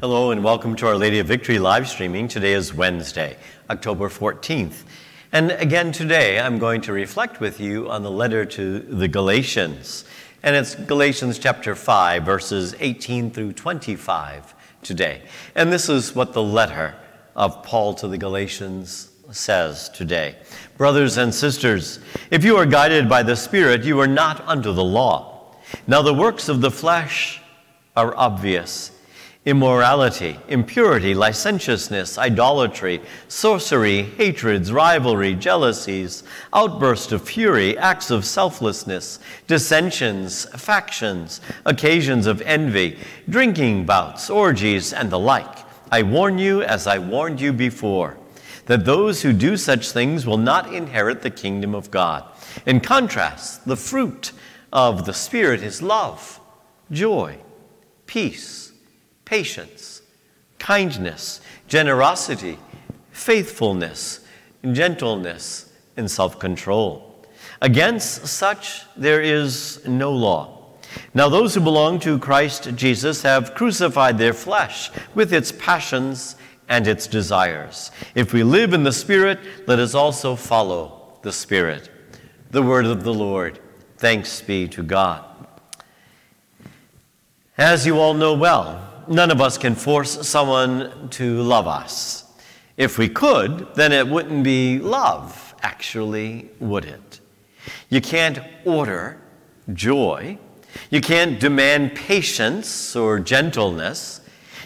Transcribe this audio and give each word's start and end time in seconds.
Hello 0.00 0.30
and 0.30 0.44
welcome 0.44 0.76
to 0.76 0.86
Our 0.86 0.96
Lady 0.96 1.18
of 1.18 1.26
Victory 1.26 1.58
live 1.58 1.88
streaming. 1.88 2.28
Today 2.28 2.52
is 2.52 2.72
Wednesday, 2.72 3.36
October 3.68 4.08
14th. 4.08 4.84
And 5.32 5.50
again 5.50 5.90
today, 5.90 6.38
I'm 6.38 6.60
going 6.60 6.80
to 6.82 6.92
reflect 6.92 7.40
with 7.40 7.58
you 7.58 7.90
on 7.90 8.04
the 8.04 8.10
letter 8.10 8.44
to 8.44 8.78
the 8.78 9.08
Galatians. 9.08 10.04
And 10.44 10.54
it's 10.54 10.76
Galatians 10.76 11.40
chapter 11.40 11.74
5, 11.74 12.22
verses 12.22 12.76
18 12.78 13.32
through 13.32 13.54
25 13.54 14.54
today. 14.84 15.22
And 15.56 15.72
this 15.72 15.88
is 15.88 16.14
what 16.14 16.32
the 16.32 16.44
letter 16.44 16.94
of 17.34 17.64
Paul 17.64 17.92
to 17.94 18.06
the 18.06 18.18
Galatians 18.18 19.10
says 19.32 19.88
today. 19.88 20.36
Brothers 20.76 21.16
and 21.16 21.34
sisters, 21.34 21.98
if 22.30 22.44
you 22.44 22.56
are 22.56 22.66
guided 22.66 23.08
by 23.08 23.24
the 23.24 23.34
Spirit, 23.34 23.82
you 23.82 23.98
are 23.98 24.06
not 24.06 24.46
under 24.46 24.72
the 24.72 24.84
law. 24.84 25.56
Now 25.88 26.02
the 26.02 26.14
works 26.14 26.48
of 26.48 26.60
the 26.60 26.70
flesh 26.70 27.40
are 27.96 28.16
obvious 28.16 28.92
immorality, 29.48 30.38
impurity, 30.48 31.14
licentiousness, 31.14 32.18
idolatry, 32.18 33.00
sorcery, 33.28 34.02
hatreds, 34.02 34.70
rivalry, 34.70 35.34
jealousies, 35.34 36.22
outbursts 36.52 37.12
of 37.12 37.26
fury, 37.26 37.76
acts 37.78 38.10
of 38.10 38.26
selflessness, 38.26 39.18
dissensions, 39.46 40.44
factions, 40.60 41.40
occasions 41.64 42.26
of 42.26 42.42
envy, 42.42 42.98
drinking 43.30 43.86
bouts, 43.86 44.28
orgies, 44.28 44.92
and 44.92 45.10
the 45.10 45.18
like. 45.18 45.64
I 45.90 46.02
warn 46.02 46.36
you, 46.36 46.60
as 46.60 46.86
I 46.86 46.98
warned 46.98 47.40
you 47.40 47.54
before, 47.54 48.18
that 48.66 48.84
those 48.84 49.22
who 49.22 49.32
do 49.32 49.56
such 49.56 49.92
things 49.92 50.26
will 50.26 50.36
not 50.36 50.74
inherit 50.74 51.22
the 51.22 51.30
kingdom 51.30 51.74
of 51.74 51.90
God. 51.90 52.22
In 52.66 52.80
contrast, 52.80 53.64
the 53.64 53.76
fruit 53.76 54.32
of 54.74 55.06
the 55.06 55.14
Spirit 55.14 55.62
is 55.62 55.80
love, 55.80 56.38
joy, 56.90 57.38
peace 58.04 58.67
patience, 59.28 60.00
kindness, 60.58 61.42
generosity, 61.66 62.58
faithfulness, 63.12 64.20
gentleness, 64.72 65.70
and 65.98 66.10
self 66.10 66.38
control. 66.38 67.26
Against 67.60 68.26
such 68.26 68.84
there 68.96 69.20
is 69.20 69.86
no 69.86 70.12
law. 70.12 70.54
Now, 71.12 71.28
those 71.28 71.54
who 71.54 71.60
belong 71.60 72.00
to 72.00 72.18
Christ 72.18 72.74
Jesus 72.74 73.20
have 73.20 73.54
crucified 73.54 74.16
their 74.16 74.32
flesh 74.32 74.90
with 75.14 75.34
its 75.34 75.52
passions 75.52 76.36
and 76.70 76.86
its 76.86 77.06
desires. 77.06 77.90
If 78.14 78.32
we 78.32 78.42
live 78.42 78.72
in 78.72 78.82
the 78.82 78.92
Spirit, 78.92 79.38
let 79.66 79.78
us 79.78 79.94
also 79.94 80.36
follow 80.36 81.18
the 81.20 81.32
Spirit. 81.32 81.90
The 82.50 82.62
word 82.62 82.86
of 82.86 83.04
the 83.04 83.12
Lord. 83.12 83.60
Thanks 83.98 84.40
be 84.40 84.66
to 84.68 84.82
God. 84.82 85.24
As 87.58 87.84
you 87.84 87.98
all 87.98 88.14
know 88.14 88.32
well, 88.32 88.87
none 89.08 89.30
of 89.30 89.40
us 89.40 89.58
can 89.58 89.74
force 89.74 90.26
someone 90.26 91.08
to 91.10 91.42
love 91.42 91.66
us. 91.66 92.24
If 92.76 92.98
we 92.98 93.08
could, 93.08 93.74
then 93.74 93.92
it 93.92 94.06
wouldn't 94.06 94.44
be 94.44 94.78
love, 94.78 95.54
actually, 95.62 96.50
would 96.60 96.84
it? 96.84 97.20
You 97.88 98.00
can't 98.00 98.38
order 98.64 99.20
joy. 99.72 100.38
You 100.90 101.00
can't 101.00 101.40
demand 101.40 101.94
patience 101.94 102.94
or 102.94 103.18
gentleness. 103.18 104.20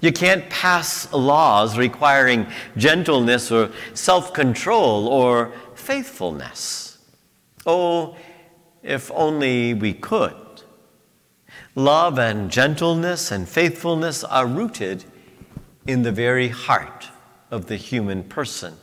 You 0.00 0.12
can't 0.12 0.48
pass 0.48 1.12
laws 1.12 1.76
requiring 1.76 2.46
gentleness 2.76 3.50
or 3.50 3.70
self 3.94 4.32
control 4.32 5.08
or 5.08 5.52
faithfulness. 5.74 6.98
Oh, 7.66 8.16
if 8.82 9.10
only 9.12 9.74
we 9.74 9.92
could. 9.92 10.34
Love 11.74 12.18
and 12.18 12.50
gentleness 12.50 13.30
and 13.30 13.48
faithfulness 13.48 14.24
are 14.24 14.46
rooted 14.46 15.04
in 15.86 16.02
the 16.02 16.12
very 16.12 16.48
heart 16.48 17.08
of 17.50 17.66
the 17.66 17.76
human 17.76 18.22
person, 18.24 18.74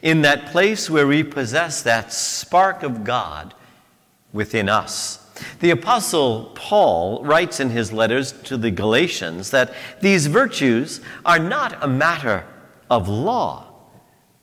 in 0.00 0.22
that 0.22 0.46
place 0.46 0.88
where 0.88 1.06
we 1.06 1.22
possess 1.22 1.82
that 1.82 2.12
spark 2.12 2.82
of 2.82 3.04
God 3.04 3.54
within 4.32 4.68
us. 4.68 5.18
The 5.60 5.70
Apostle 5.70 6.52
Paul 6.54 7.24
writes 7.24 7.58
in 7.58 7.70
his 7.70 7.92
letters 7.92 8.32
to 8.44 8.56
the 8.56 8.70
Galatians 8.70 9.50
that 9.50 9.74
these 10.00 10.26
virtues 10.26 11.00
are 11.24 11.38
not 11.38 11.82
a 11.82 11.88
matter 11.88 12.46
of 12.90 13.08
law, 13.08 13.72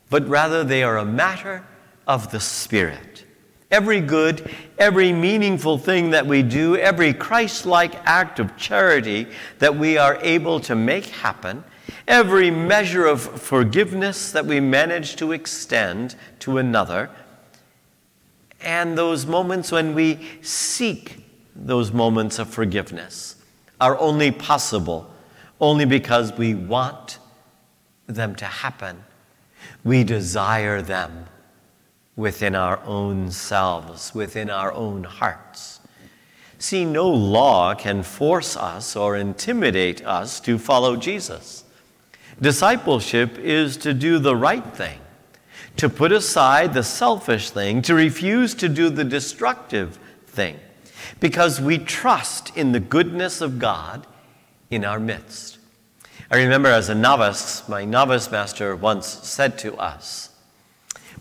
but 0.10 0.28
rather 0.28 0.64
they 0.64 0.84
are 0.84 0.98
a 0.98 1.06
matter 1.06 1.66
of 2.08 2.32
the 2.32 2.40
Spirit. 2.40 3.26
Every 3.72 4.02
good, 4.02 4.50
every 4.80 5.14
meaningful 5.14 5.78
thing 5.78 6.10
that 6.10 6.26
we 6.26 6.42
do, 6.42 6.76
every 6.76 7.14
Christ 7.14 7.66
like 7.68 7.96
act 8.06 8.40
of 8.40 8.58
charity 8.58 9.28
that 9.60 9.76
we 9.76 9.98
are 9.98 10.18
able 10.22 10.60
to 10.62 10.76
make 10.76 11.06
happen, 11.06 11.64
every 12.08 12.50
measure 12.50 13.06
of 13.06 13.22
forgiveness 13.22 14.32
that 14.32 14.46
we 14.46 14.60
manage 14.60 15.16
to 15.18 15.32
extend 15.34 16.16
to 16.40 16.58
another, 16.58 17.12
and 18.62 18.98
those 18.98 19.26
moments 19.26 19.72
when 19.72 19.94
we 19.94 20.20
seek 20.42 21.24
those 21.56 21.92
moments 21.92 22.40
of 22.40 22.50
forgiveness 22.50 23.36
are 23.80 23.98
only 24.00 24.32
possible 24.32 25.14
only 25.62 25.86
because 25.86 26.34
we 26.34 26.56
want 26.56 27.20
them 28.08 28.36
to 28.36 28.46
happen. 28.46 29.04
We 29.84 30.04
desire 30.04 30.82
them 30.82 31.26
within 32.16 32.56
our 32.56 32.80
own 32.86 33.32
selves, 33.32 34.14
within 34.14 34.50
our 34.50 34.72
own 34.74 35.04
hearts. 35.04 35.80
See, 36.58 36.84
no 36.84 37.08
law 37.08 37.74
can 37.74 38.04
force 38.04 38.58
us 38.58 38.96
or 38.96 39.16
intimidate 39.16 40.06
us 40.06 40.42
to 40.42 40.58
follow 40.58 40.98
Jesus. 40.98 41.64
Discipleship 42.42 43.38
is 43.38 43.78
to 43.78 43.94
do 43.94 44.20
the 44.20 44.36
right 44.36 44.66
thing, 44.76 45.00
to 45.78 45.90
put 45.90 46.12
aside 46.12 46.74
the 46.74 46.84
selfish 46.84 47.50
thing, 47.50 47.82
to 47.84 47.96
refuse 47.96 48.54
to 48.56 48.68
do 48.68 48.90
the 48.90 49.06
destructive 49.06 49.98
thing, 50.28 50.60
because 51.20 51.62
we 51.62 51.78
trust 51.78 52.56
in 52.58 52.74
the 52.74 52.80
goodness 52.80 53.40
of 53.40 53.60
God 53.60 54.06
in 54.70 54.84
our 54.84 55.00
midst. 55.00 55.58
I 56.30 56.38
remember 56.38 56.70
as 56.70 56.90
a 56.90 56.96
novice, 56.96 57.68
my 57.68 57.86
novice 57.86 58.30
master 58.30 58.76
once 58.76 59.08
said 59.08 59.58
to 59.60 59.76
us, 59.78 60.29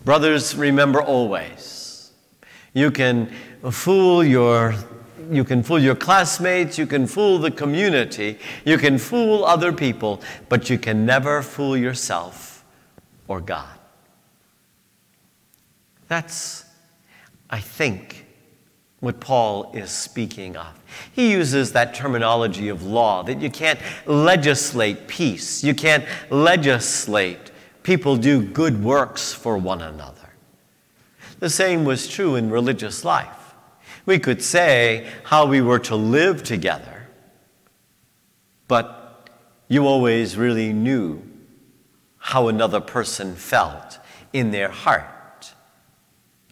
Brothers, 0.05 0.55
remember 0.55 1.01
always, 1.01 2.11
you 2.73 2.91
can 2.91 3.31
fool 3.71 4.23
your 4.23 4.73
you 5.29 5.43
can 5.43 5.61
fool 5.61 5.77
your 5.77 5.95
classmates, 5.95 6.77
you 6.77 6.87
can 6.87 7.05
fool 7.05 7.37
the 7.37 7.51
community, 7.51 8.39
you 8.65 8.77
can 8.77 8.97
fool 8.97 9.45
other 9.45 9.71
people, 9.71 10.21
but 10.47 10.69
you 10.69 10.77
can 10.79 11.05
never 11.05 11.43
fool 11.43 11.77
yourself 11.77 12.65
or 13.27 13.39
God. 13.39 13.77
That's, 16.07 16.65
I 17.49 17.59
think, 17.59 18.25
what 18.99 19.19
Paul 19.19 19.71
is 19.75 19.91
speaking 19.91 20.57
of. 20.57 20.81
He 21.13 21.31
uses 21.31 21.71
that 21.73 21.93
terminology 21.93 22.67
of 22.69 22.83
law 22.83 23.21
that 23.23 23.39
you 23.39 23.51
can't 23.51 23.79
legislate 24.07 25.07
peace, 25.07 25.63
you 25.63 25.75
can't 25.75 26.05
legislate 26.31 27.51
people 27.83 28.17
do 28.17 28.41
good 28.41 28.83
works 28.83 29.33
for 29.33 29.57
one 29.57 29.81
another. 29.81 30.29
The 31.39 31.49
same 31.49 31.85
was 31.85 32.07
true 32.07 32.35
in 32.35 32.49
religious 32.49 33.05
life. 33.05 33.53
We 34.05 34.19
could 34.19 34.41
say 34.41 35.09
how 35.23 35.45
we 35.45 35.61
were 35.61 35.79
to 35.79 35.95
live 35.95 36.43
together, 36.43 37.07
but 38.67 39.29
you 39.67 39.85
always 39.85 40.35
really 40.35 40.73
knew 40.73 41.21
how 42.17 42.47
another 42.47 42.81
person 42.81 43.35
felt 43.35 43.99
in 44.33 44.51
their 44.51 44.69
heart 44.69 45.53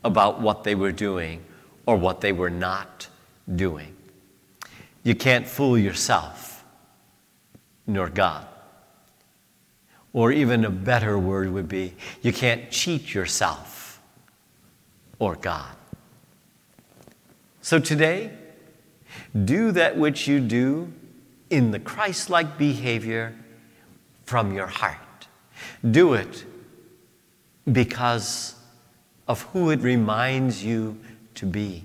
about 0.03 0.39
what 0.39 0.63
they 0.63 0.75
were 0.75 0.91
doing 0.91 1.43
or 1.85 1.97
what 1.97 2.21
they 2.21 2.31
were 2.31 2.49
not 2.49 3.07
doing. 3.55 3.95
You 5.03 5.15
can't 5.15 5.47
fool 5.47 5.77
yourself 5.77 6.63
nor 7.85 8.09
God. 8.09 8.45
Or 10.13 10.31
even 10.31 10.65
a 10.65 10.69
better 10.69 11.17
word 11.19 11.51
would 11.51 11.67
be 11.67 11.93
you 12.21 12.33
can't 12.33 12.71
cheat 12.71 13.13
yourself 13.13 14.01
or 15.19 15.35
God. 15.35 15.75
So 17.61 17.79
today, 17.79 18.31
do 19.45 19.71
that 19.71 19.97
which 19.97 20.27
you 20.27 20.39
do 20.39 20.91
in 21.49 21.71
the 21.71 21.79
Christ 21.79 22.29
like 22.29 22.57
behavior 22.57 23.35
from 24.25 24.53
your 24.53 24.67
heart. 24.67 25.27
Do 25.91 26.13
it 26.13 26.45
because 27.71 28.55
of 29.27 29.41
who 29.43 29.69
it 29.69 29.81
reminds 29.81 30.63
you 30.63 30.97
to 31.35 31.45
be. 31.45 31.83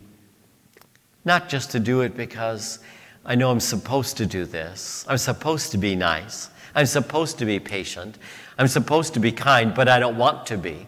Not 1.24 1.48
just 1.48 1.70
to 1.72 1.80
do 1.80 2.00
it 2.00 2.16
because 2.16 2.78
I 3.24 3.34
know 3.34 3.50
I'm 3.50 3.60
supposed 3.60 4.16
to 4.16 4.26
do 4.26 4.44
this, 4.44 5.04
I'm 5.08 5.18
supposed 5.18 5.70
to 5.72 5.78
be 5.78 5.94
nice, 5.94 6.50
I'm 6.74 6.86
supposed 6.86 7.38
to 7.38 7.44
be 7.44 7.58
patient. 7.60 8.18
I'm 8.58 8.68
supposed 8.68 9.14
to 9.14 9.20
be 9.20 9.32
kind, 9.32 9.74
but 9.74 9.88
I 9.88 9.98
don't 9.98 10.16
want 10.16 10.46
to 10.46 10.58
be. 10.58 10.86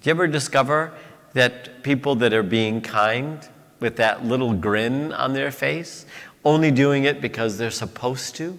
Do 0.00 0.10
you 0.10 0.10
ever 0.10 0.26
discover 0.26 0.92
that 1.32 1.82
people 1.82 2.14
that 2.16 2.32
are 2.32 2.42
being 2.42 2.80
kind 2.80 3.46
with 3.80 3.96
that 3.96 4.24
little 4.24 4.52
grin 4.52 5.12
on 5.12 5.32
their 5.32 5.50
face, 5.50 6.06
only 6.44 6.70
doing 6.70 7.04
it 7.04 7.20
because 7.20 7.58
they're 7.58 7.70
supposed 7.70 8.36
to? 8.36 8.58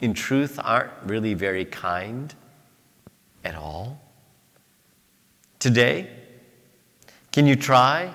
in 0.00 0.14
truth, 0.14 0.58
aren't 0.62 0.92
really 1.04 1.34
very 1.34 1.64
kind 1.64 2.34
at 3.44 3.54
all? 3.54 4.00
Today, 5.58 6.08
can 7.32 7.46
you 7.46 7.56
try, 7.56 8.14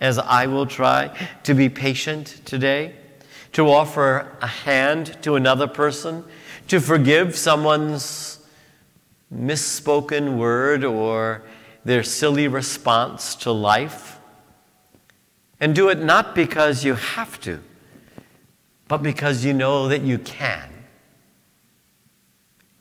as 0.00 0.18
I 0.18 0.46
will 0.46 0.66
try, 0.66 1.10
to 1.42 1.54
be 1.54 1.68
patient 1.68 2.40
today? 2.44 2.94
To 3.52 3.70
offer 3.70 4.36
a 4.40 4.46
hand 4.46 5.16
to 5.22 5.34
another 5.34 5.66
person? 5.66 6.24
To 6.68 6.80
forgive 6.80 7.36
someone's 7.36 8.40
misspoken 9.32 10.36
word 10.36 10.84
or 10.84 11.42
their 11.84 12.02
silly 12.02 12.48
response 12.48 13.34
to 13.36 13.52
life? 13.52 14.18
And 15.60 15.74
do 15.74 15.88
it 15.88 16.02
not 16.02 16.34
because 16.34 16.84
you 16.84 16.94
have 16.94 17.40
to, 17.42 17.60
but 18.88 18.98
because 18.98 19.44
you 19.44 19.52
know 19.52 19.88
that 19.88 20.02
you 20.02 20.18
can 20.18 20.70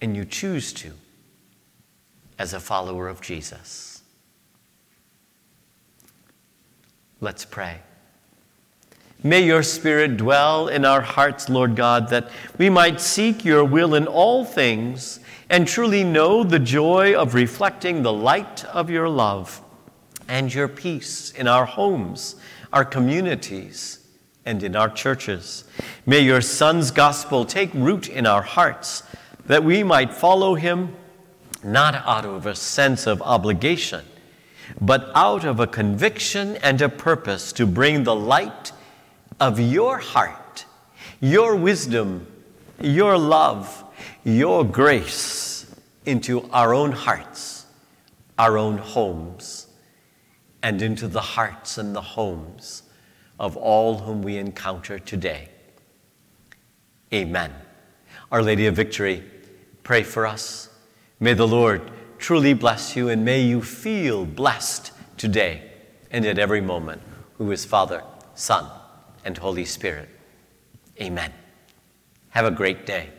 and 0.01 0.15
you 0.15 0.25
choose 0.25 0.73
to 0.73 0.91
as 2.37 2.53
a 2.53 2.59
follower 2.59 3.07
of 3.07 3.21
Jesus. 3.21 4.01
Let's 7.21 7.45
pray. 7.45 7.79
May 9.23 9.45
your 9.45 9.63
Spirit 9.63 10.17
dwell 10.17 10.67
in 10.67 10.85
our 10.85 11.01
hearts, 11.01 11.49
Lord 11.49 11.75
God, 11.75 12.09
that 12.09 12.29
we 12.57 12.69
might 12.69 13.01
seek 13.01 13.43
your 13.43 13.63
will 13.63 13.95
in 13.95 14.07
all 14.07 14.45
things 14.45 15.19
and 15.49 15.67
truly 15.67 16.03
know 16.03 16.43
the 16.43 16.59
joy 16.59 17.15
of 17.15 17.33
reflecting 17.33 18.03
the 18.03 18.13
light 18.13 18.65
of 18.65 18.89
your 18.89 19.09
love 19.09 19.61
and 20.27 20.53
your 20.53 20.67
peace 20.67 21.31
in 21.31 21.47
our 21.47 21.65
homes, 21.65 22.35
our 22.73 22.85
communities, 22.85 24.05
and 24.45 24.61
in 24.63 24.75
our 24.75 24.89
churches. 24.89 25.63
May 26.05 26.19
your 26.19 26.41
Son's 26.41 26.91
gospel 26.91 27.45
take 27.45 27.73
root 27.73 28.07
in 28.07 28.27
our 28.27 28.43
hearts 28.43 29.03
that 29.45 29.63
we 29.63 29.83
might 29.83 30.13
follow 30.13 30.55
him 30.55 30.95
not 31.63 31.95
out 31.95 32.25
of 32.25 32.45
a 32.45 32.55
sense 32.55 33.07
of 33.07 33.21
obligation, 33.23 34.05
but 34.79 35.11
out 35.15 35.43
of 35.45 35.59
a 35.59 35.67
conviction 35.67 36.57
and 36.57 36.81
a 36.81 36.89
purpose 36.89 37.51
to 37.53 37.65
bring 37.65 38.03
the 38.03 38.15
light 38.15 38.71
of 39.39 39.59
your 39.59 39.97
heart, 39.97 40.65
your 41.19 41.55
wisdom, 41.55 42.27
your 42.79 43.17
love, 43.17 43.83
your 44.23 44.63
grace 44.63 45.73
into 46.05 46.49
our 46.51 46.73
own 46.73 46.91
hearts, 46.91 47.65
our 48.37 48.57
own 48.57 48.77
homes, 48.77 49.67
and 50.61 50.81
into 50.81 51.07
the 51.07 51.21
hearts 51.21 51.77
and 51.77 51.95
the 51.95 52.01
homes 52.01 52.83
of 53.39 53.57
all 53.57 53.99
whom 53.99 54.21
we 54.21 54.37
encounter 54.37 54.97
today. 54.97 55.49
Amen. 57.13 57.53
Our 58.31 58.41
Lady 58.41 58.65
of 58.67 58.75
Victory, 58.75 59.23
pray 59.83 60.03
for 60.03 60.25
us. 60.25 60.69
May 61.19 61.33
the 61.33 61.47
Lord 61.47 61.91
truly 62.17 62.53
bless 62.53 62.95
you 62.95 63.09
and 63.09 63.23
may 63.23 63.41
you 63.41 63.61
feel 63.61 64.25
blessed 64.25 64.91
today 65.17 65.71
and 66.11 66.25
at 66.25 66.39
every 66.39 66.61
moment, 66.61 67.01
who 67.37 67.51
is 67.51 67.65
Father, 67.65 68.03
Son, 68.35 68.69
and 69.25 69.37
Holy 69.37 69.65
Spirit. 69.65 70.07
Amen. 71.01 71.33
Have 72.29 72.45
a 72.45 72.51
great 72.51 72.85
day. 72.85 73.09